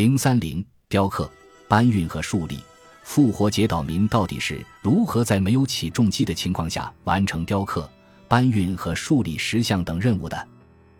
[0.00, 1.30] 零三零雕刻、
[1.68, 2.58] 搬运和树立。
[3.02, 7.86] 复活节岛民到底是如何在没有起重机的情况下完成雕刻、
[8.26, 10.48] 搬运和树立石像等任务的？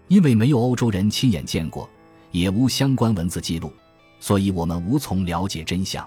[0.08, 1.88] 因为没有欧洲人亲眼见过，
[2.30, 3.72] 也无相关文字记录，
[4.20, 6.06] 所以我们无从了解真相。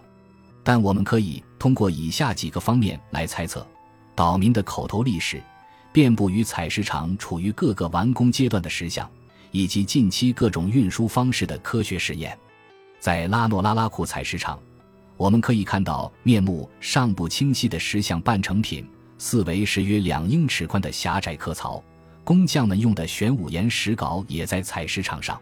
[0.64, 3.66] 但我们可以通过以下几个方面来猜测：
[4.14, 5.42] 岛民的口头历史、
[5.92, 9.10] 遍布于采石场、处于各个完工阶段的石像，
[9.50, 12.38] 以及近期各种运输方式的科学实验。
[13.04, 14.58] 在拉诺拉拉库采石场。
[15.18, 21.84] 我们可以看到面目尚不清晰的石像半成品，四围是约两英尺宽的狭窄刻槽，
[22.24, 25.38] 工匠们用的玄武岩石镐也在采石场上。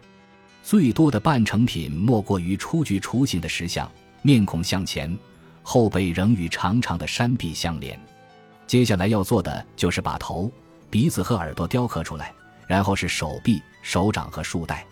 [0.60, 3.88] 最多的半成品莫过于初具雏形的石像，
[4.22, 5.16] 面孔向前，
[5.62, 7.96] 后背仍与长长的山壁相连。
[8.66, 10.50] 接下来要做的就是把头、
[10.90, 12.34] 鼻子和耳朵雕刻出来，
[12.66, 14.84] 然后是手臂、手掌和束带。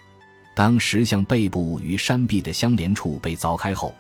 [0.61, 3.95] 当石像背部与山壁的相连处被凿开后，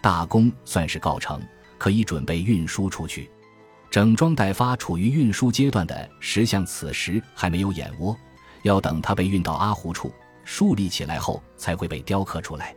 [0.00, 1.38] 大功算是告成，
[1.76, 3.30] 可以准备运输出去。
[3.90, 8.16] 整装待发、处于运输阶段的石像，此时还没有眼窝，
[8.62, 10.10] 要等它被运到阿湖处
[10.42, 12.74] 竖立起来后，才会被雕刻出来。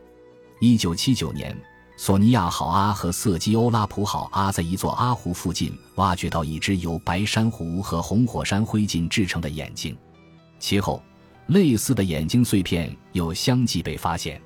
[0.60, 1.56] 一九七九年，
[1.96, 9.96] 索尼亚好阿和色基欧拉普好阿在一座阿湖附近挖掘到一只由白珊瑚和红火山灰烬制成的眼睛，
[10.58, 11.02] 其后
[11.48, 14.40] 类似的眼睛碎片又相继被发现。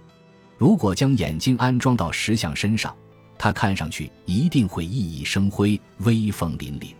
[0.57, 2.95] 如果将眼睛安装到石像身上，
[3.37, 6.95] 它看上去一定会熠熠生辉、威风凛凛。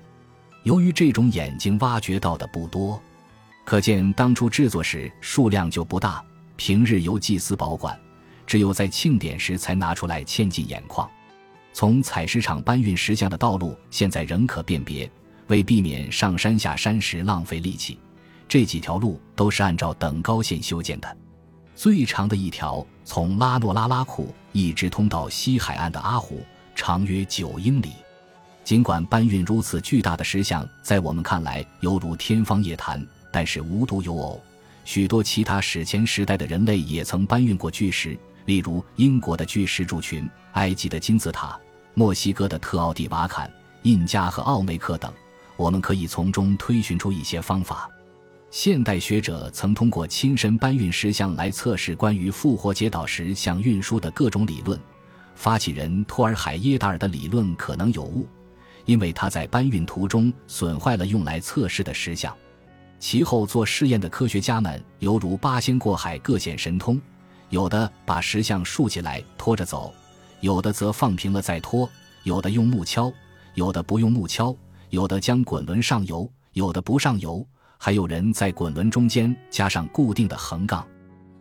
[0.65, 3.01] 由于这种眼睛挖掘到的不多，
[3.65, 6.23] 可见当初制作时数量就不大。
[6.57, 7.99] 平日由祭司保管，
[8.47, 11.09] 只有在庆典时才拿出来嵌进眼眶。
[11.73, 15.11] 从采石场搬运石像的道路现在仍可辨别。
[15.49, 17.99] 为避免上山下山时浪费力气，
[18.49, 21.17] 这几条路都是按照等高线修建的。
[21.75, 26.41] 最长的一条从拉诺拉拉库一直通到西海岸的阿湖，
[26.75, 27.93] 长约九英里。
[28.63, 34.41] 尽管搬运如此巨大的石像在我们看来犹如天方夜谭，但是无独有偶，
[34.85, 38.17] 许多其他史前时代的人类也曾搬运过巨石，
[38.47, 41.59] 例如英国的巨石柱群、埃及的金字塔、
[41.93, 45.13] 墨西哥的特奥蒂瓦坎、印加和奥梅克等。
[45.57, 47.91] 我们可以从中推寻出一些方法。
[48.57, 54.79] 现代学者曾通过亲身搬运石像来测试关于复活节岛石像运输的各种理论。
[55.35, 58.29] 发起人托尔海耶达尔的理论可能有误，
[58.85, 62.33] 因为他在搬运途中损坏了用来测试的石像。
[63.01, 66.99] 其后做试验的科学家们犹如八仙过海，各显神通。
[67.49, 69.93] 有的把石像竖起来拖着走，
[70.39, 71.91] 有的则放平了再拖，
[72.23, 73.13] 有的用木锹，
[73.55, 74.57] 有的不用木锹，
[74.91, 77.45] 有的将滚轮上油，有的不上油。
[77.85, 80.83] 还有人在滚轮中间加上固定的横杠，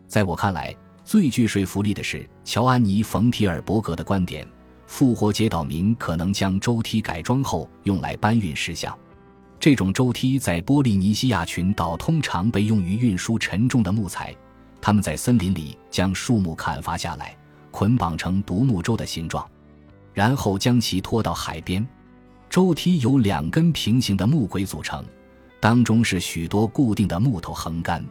[0.09, 4.45] 在我看来，最具说服力的是乔安妮·冯提尔伯格的观点：
[4.85, 8.93] 复活节岛民可能将舟梯改装后用来搬运石像。
[9.57, 14.35] 这种舟梯在波利尼西亚群岛通常被用于运输沉重的木材。
[14.81, 17.33] 他们在森林里将树木砍伐下来，
[17.71, 19.49] 捆绑成独木舟的形状，
[20.13, 21.87] 然后将其拖到海边。
[22.49, 25.01] 舟梯由两根平行的木轨组成。
[25.63, 28.05] 当中是许多固定的木头横杆。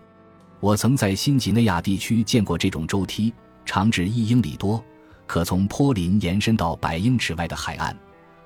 [0.58, 3.30] 我曾在新几内亚地区见过这种舟梯，
[3.66, 4.82] 长至一英里多，
[5.26, 7.94] 可从坡林延伸到百英尺外的海岸。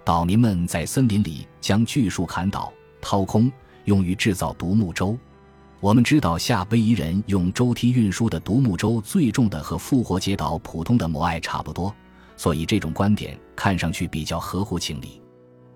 [0.05, 3.49] 岛民们在森林里将巨树砍倒、掏空，
[3.85, 5.17] 用于制造独木舟。
[5.79, 11.95] 我们知道夏威夷人用舟梯运输的独木舟最重的和复活节岛普通的摩艾差不多，
[12.37, 15.23] 所以这种观点看上去比较合乎情理。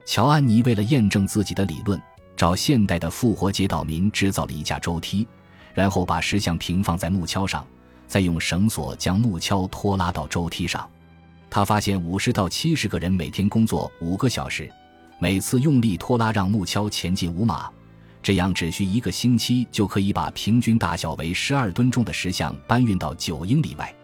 [0.04, 2.02] 乔安妮为了验证自己的理论。
[2.40, 5.28] 找现代的复活节岛民制造了一架舟梯，
[5.74, 7.62] 然后把石像平放在木橇上，
[8.06, 10.88] 再用绳索将木橇拖拉到舟梯上。
[11.50, 14.72] 他发现五十到七十个人每天工作五个小时，
[15.18, 17.70] 每次用力拖拉让木橇前进五码，
[18.22, 23.94] 这样只需一个星期就可以把平均大小为十二吨重的石像搬运到九英里外。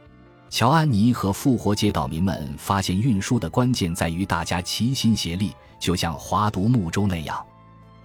[0.50, 7.42] 乔安妮和复活节岛民们发现，运输的关键在于大家齐心协力，就像划独木舟那样。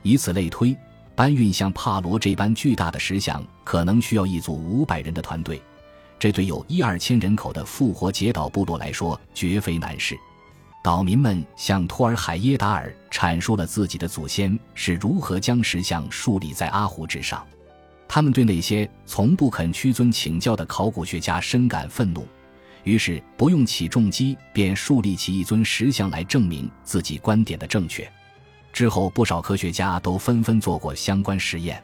[0.03, 0.75] 以此类推，
[1.15, 5.61] 搬运像帕罗这般巨大的石像，可能需要一组五百人的团队。
[6.19, 10.15] 这对有一二千人口的复活节岛部落来说，绝非难事。
[10.83, 17.45] 岛民们向托尔海耶达尔阐述了自己的祖先是如何将石像树立在阿湖之上。
[18.07, 22.27] 他们对那些从不肯屈尊请教的考古学家深感愤怒，
[22.83, 28.11] 于是不用起重机便树立起一尊石像来证明自己观点的正确。
[28.73, 31.83] 之后，不少科学家都纷纷做过相关实验，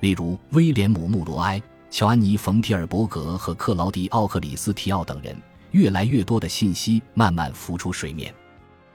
[0.00, 1.60] 例如威廉姆·穆罗埃、
[1.90, 5.36] 乔安妮·冯提尔伯格和克劳迪·奥克里斯提奥等人，
[5.72, 8.32] 越来越多的信息慢慢浮出水面。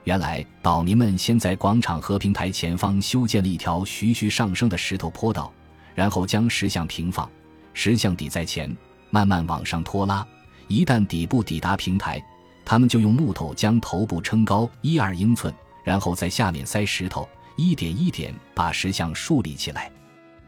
[0.06, 5.52] 原来，岛民们先在广场和平台前方修建了一条徐徐上升的石头坡道，
[5.94, 7.30] 然后将石像平放，
[7.74, 8.74] 石像抵在前，
[9.10, 10.26] 慢慢往上拖拉。
[10.70, 12.24] 一旦底部抵达平台，
[12.64, 15.54] 他们就用木头将头部撑高一二英寸，
[15.88, 17.26] 然后在下面塞石头，
[17.56, 19.90] 一点一点把石像竖立起来。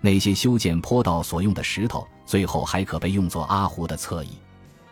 [0.01, 4.31] 那些修建坡道所用的石头，最后还可被用作阿胡的侧翼。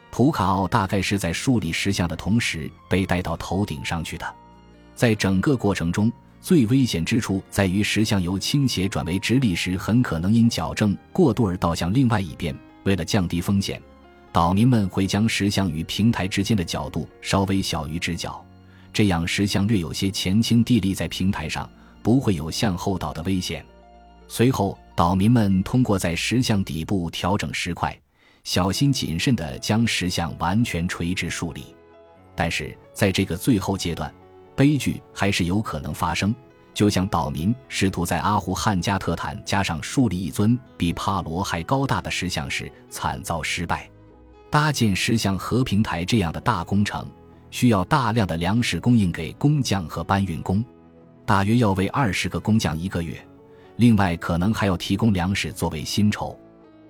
[0.09, 4.35] 图卡奥大概是在树立石像的同时被带到头顶上去的。
[4.95, 6.09] 在整个过程中，
[6.39, 12.57] 最危险之处在于石像由倾斜转为直立时，很可能因矫正过度而倒向另外一边。
[12.85, 13.81] 为了降低风险，
[14.31, 18.41] 岛民们会将石像与平台之间的角度稍微小于直角，
[18.93, 21.69] 这样石像略有些前倾地立在平台上，
[22.01, 23.65] 不会有向后倒的危险。
[24.27, 27.97] 随后，岛民们通过在石像底部调整石块，
[28.43, 31.75] 小心谨慎地将石像完全垂直竖立。
[32.35, 34.13] 但是，在这个最后阶段，
[34.55, 36.35] 悲剧还是有可能发生，
[36.73, 43.89] 就像岛民试图在阿胡汉加特坦加上树立一尊比帕罗还高大的石像时惨遭失败。
[44.49, 47.05] 搭建石像和平台这样的大工程，
[47.49, 50.63] 需要大量的粮食供应给工匠和搬运工，
[51.25, 53.17] 大约要为二十个工匠一个月。
[53.77, 56.37] 另外，可能还要提供粮食作为薪酬。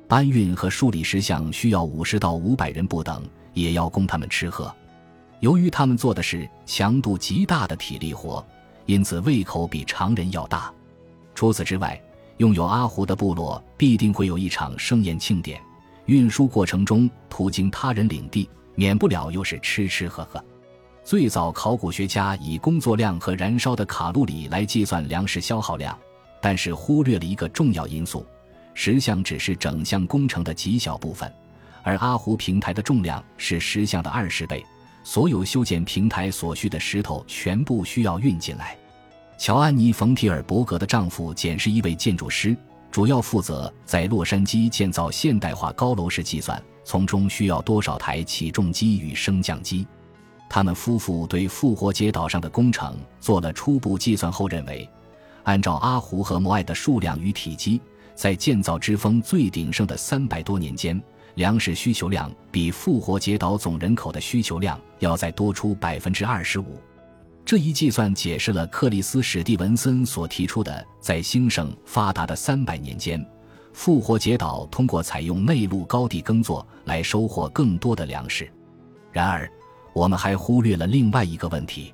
[0.08, 3.22] 搬运和树立石像需要五十到五百人不等，
[3.54, 4.74] 也要供他们吃喝。
[5.42, 8.46] 由于他们做的是强度极大的体力活，
[8.86, 10.74] 因此胃口比常人要大。
[11.36, 12.02] 除此之外，
[12.38, 15.62] 拥有阿胡的部落必定会有一场盛宴庆典。
[16.06, 20.42] 运输过程中途经他人领地，免不了又是吃吃喝喝。
[21.04, 25.98] 最早考古学家以工作量和燃烧的卡路里来计算粮食消耗量，
[26.40, 28.24] 但是忽略了一个重要因素：
[28.76, 31.34] 石像只是整项工程的极小部分，
[31.82, 34.64] 而阿胡平台的重量是石像的二十倍。
[35.04, 38.78] 所有修建平台所需的石头全部需要运进来。
[39.40, 42.56] 乔安妮·冯提尔伯格的丈夫简是一位建筑师，
[42.92, 49.86] 主要负责在洛杉矶建造现代化高楼时计算，从中需要多少台起重机与升降机。
[50.50, 54.90] 他们夫妇对复活节岛上的工程做了初步计算后认为，
[55.44, 57.82] 按照阿胡和摩艾的数量与体积，
[58.16, 60.98] 在建造之风最鼎盛的三百多年间。
[61.36, 66.80] 粮食需求量比复活节岛总人口的需求量要再多出百分之二十五，
[67.44, 73.24] 这一计算解释了克里斯·史蒂文森所提出的，在兴盛发达的三百年间，
[73.78, 78.52] 复活节岛通过采用内陆高地耕作来收获更多的粮食。
[79.12, 79.48] 然而，
[79.94, 81.94] 我们还忽略了另外一个问题：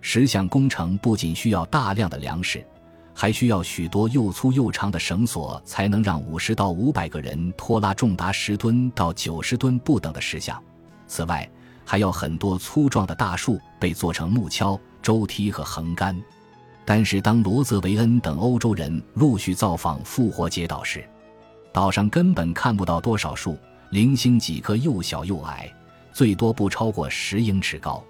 [0.00, 2.64] 石像工程不仅需要大量的粮食。
[3.12, 10.62] 还需要许多又粗又长的绳索，才能让五十到五百个人拖拉重达十吨到九十吨不等的石像。
[11.08, 11.50] 此外，
[11.84, 16.16] 还要很多粗壮的大树被做成木橇、舟梯和横杆。
[16.84, 21.04] 但是，当罗泽维恩等欧洲人陆续造访复活节岛时，
[21.76, 23.54] 岛上根本看不到多少树，
[23.90, 25.70] 零星几棵又小又矮，
[26.10, 28.02] 最多不超过十英尺高。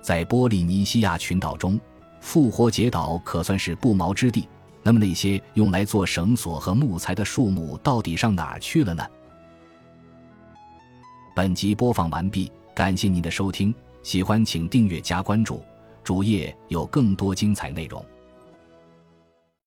[0.00, 1.78] 在波利尼西亚群岛中。
[2.22, 4.48] 复活节岛可算是不毛之地，
[4.82, 9.04] 那么那些用来做绳索和木材的树木到底上哪儿去了呢？
[11.36, 15.62] 本集播放完毕，感谢您的收听，喜欢请订阅加关注，
[16.02, 18.02] 主页有更多精彩内容。